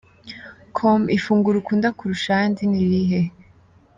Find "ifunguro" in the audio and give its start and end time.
1.17-1.55